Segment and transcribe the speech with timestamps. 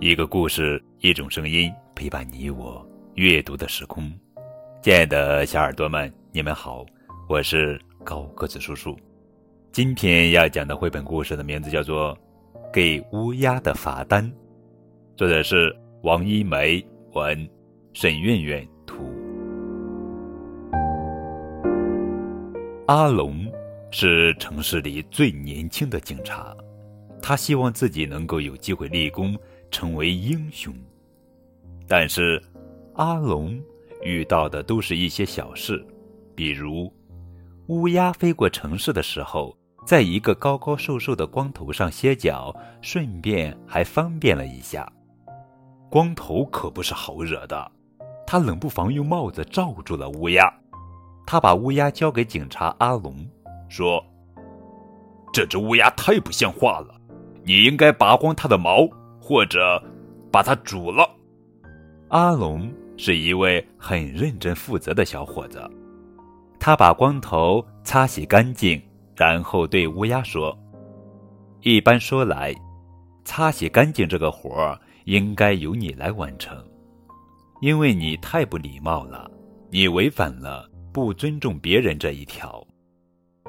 [0.00, 4.08] 一个故事，一种声音，陪伴你我阅读的时空。
[4.80, 6.86] 亲爱的小耳朵们，你们好，
[7.28, 8.96] 我是高个子叔叔。
[9.72, 12.16] 今天要讲的绘本故事的名字叫做
[12.72, 14.24] 《给乌鸦的罚单》，
[15.16, 16.80] 作者是王一梅，
[17.12, 17.48] 文，
[17.92, 19.02] 沈苑苑图。
[22.86, 23.44] 阿龙
[23.90, 26.56] 是城市里最年轻的警察，
[27.20, 29.36] 他希望自己能够有机会立功。
[29.70, 30.74] 成为英雄，
[31.86, 32.42] 但是
[32.94, 33.60] 阿龙
[34.02, 35.84] 遇到的都是一些小事，
[36.34, 36.92] 比如
[37.66, 44.90] 乌鸦飞过城市的时候，在一个高高瘦瘦的光头上歇脚，顺便还方便了一下。
[45.90, 47.70] 光头可不是好惹的，
[48.26, 50.52] 他冷不防用帽子罩住了乌鸦。
[51.26, 53.14] 他把乌鸦交给警察阿龙，
[53.68, 54.02] 说
[55.32, 56.98] ：“这只乌鸦太不像话了，
[57.44, 58.88] 你应该拔光它的毛。”
[59.28, 59.78] 或者
[60.32, 61.06] 把它煮了。
[62.08, 65.62] 阿龙是一位很认真负责的小伙子，
[66.58, 68.80] 他把光头擦洗干净，
[69.14, 70.58] 然后对乌鸦说
[71.60, 72.54] ：“一般说来，
[73.22, 76.56] 擦洗干净这个活儿应该由你来完成，
[77.60, 79.30] 因为你太不礼貌了，
[79.68, 82.66] 你违反了不尊重别人这一条。”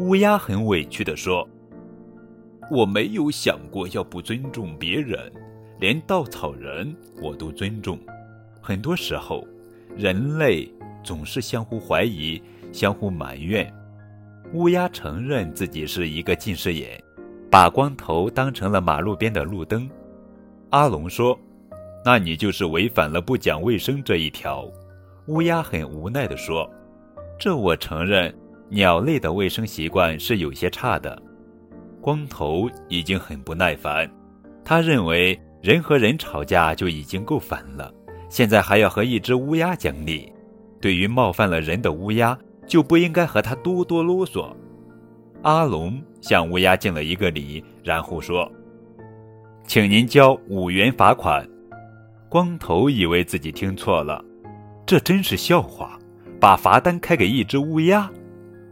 [0.00, 1.48] 乌鸦很委屈地说
[2.70, 5.32] ：“我没有想过要不尊重别人。”
[5.82, 7.98] 连稻草人我都尊重。
[8.60, 9.44] 很多时候，
[9.96, 13.68] 人类总是相互怀疑、相互埋怨。
[14.52, 17.02] 乌鸦承认自己是一个近视眼，
[17.50, 19.90] 把光头当成了马路边的路灯。
[20.70, 21.36] 阿龙说
[22.06, 24.64] ：“那你就是违反了不讲卫生这一条。”
[25.26, 26.70] 乌鸦很无奈地说
[27.36, 28.32] ：“这我承认，
[28.68, 31.20] 鸟类的卫生习惯是有些差的。”
[32.00, 34.08] 光头已经很不耐烦，
[34.64, 35.36] 他认为。
[35.62, 37.94] 人和人吵架就已经够烦了，
[38.28, 40.32] 现在还要和一只乌鸦讲理。
[40.80, 42.36] 对于冒犯了人的乌鸦，
[42.66, 44.52] 就不应该和他多多啰嗦。
[45.42, 48.50] 阿龙向乌鸦敬了一个礼，然后说
[49.64, 51.48] ：“请您交五元罚款。”
[52.28, 54.24] 光头以为自己听错了，
[54.84, 55.96] 这真是笑话！
[56.40, 58.10] 把罚单开给一只乌鸦，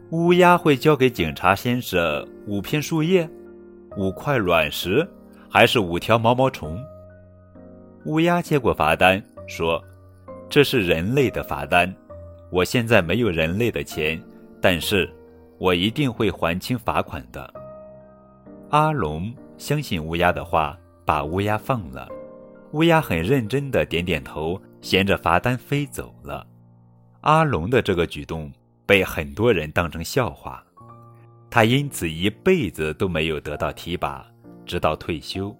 [0.09, 3.29] 乌鸦会交给警察先生五片树叶，
[3.95, 5.07] 五块卵石。
[5.51, 6.81] 还是五条毛毛虫。
[8.05, 9.83] 乌鸦接过罚单，说
[10.49, 11.93] ：“这是人类的罚单，
[12.49, 14.19] 我现在没有人类的钱，
[14.61, 15.13] 但是，
[15.57, 17.53] 我一定会还清罚款的。”
[18.71, 22.07] 阿龙相信乌鸦的话，把乌鸦放了。
[22.71, 26.47] 乌鸦很认真的点点头，衔着罚单飞走了。
[27.19, 28.49] 阿龙的这个举动
[28.85, 30.63] 被很多人当成笑话，
[31.49, 34.25] 他因此一辈子都没有得到提拔。
[34.65, 35.55] 直到退休，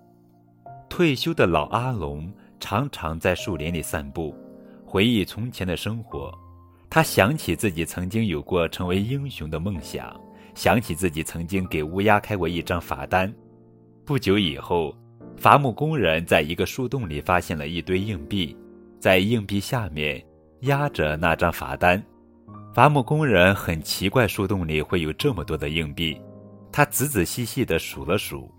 [0.89, 4.35] 退休的老阿龙常常在树林里散步，
[4.85, 6.34] 回忆从前的生活。
[6.89, 10.19] 他想起自己曾经有过成为英雄的梦想，
[10.53, 13.34] 想起自己曾经给乌鸦开过一张罚单。
[14.06, 14.94] 不久以后，
[15.38, 18.56] 伐木工人在一个树洞里发现了一堆硬币，
[19.00, 20.22] 在硬币下面
[20.61, 22.03] 压着那张罚单。
[22.73, 26.19] 伐木工人很奇怪，树洞里会有这么多的硬币。
[26.73, 28.50] 他仔仔细细地数了数。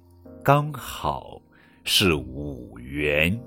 [0.44, 1.40] 刚好
[1.84, 3.40] 是五元。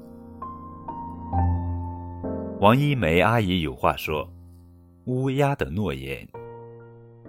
[2.61, 4.25] 王一梅阿姨有话说
[5.03, 6.25] ：“乌鸦的诺言。”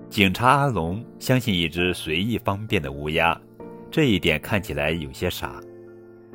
[0.09, 3.37] 警察阿龙相信一只随意方便的乌鸦，
[3.91, 5.60] 这一点看起来有些傻。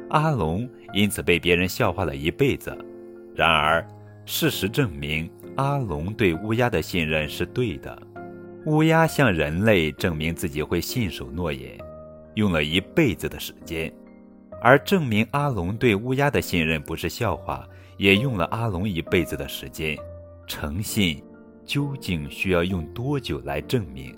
[0.09, 2.77] 阿龙因此被别人笑话了一辈子。
[3.33, 3.87] 然而，
[4.25, 7.97] 事实证明，阿龙对乌鸦的信任是对的。
[8.65, 11.79] 乌鸦向人类证明自己会信守诺言。
[12.35, 13.91] 用了一辈子的时间，
[14.61, 19.97] 而证明阿龙对乌鸦的信任不是笑话，也用了阿龙一辈子的时间。
[20.47, 21.21] 诚信
[21.65, 24.15] 究竟需要用多久来证明？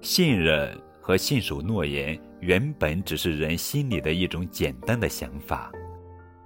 [0.00, 5.72] 信任和信守诺言原本只是人心里的一种简单的想法，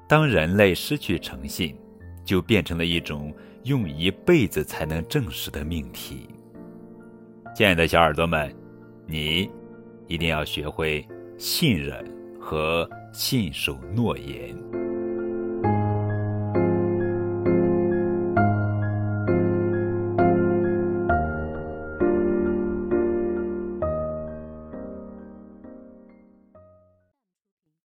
[0.08, 1.76] 当人类失去诚信，
[2.24, 3.34] 就变成了一种
[3.64, 6.28] 用一辈子才能证实的命题。
[7.54, 8.54] 亲爱的小耳朵们，
[9.06, 9.50] 你。
[10.10, 11.06] 一定要学会
[11.38, 12.04] 信任
[12.40, 14.79] 和信守诺言。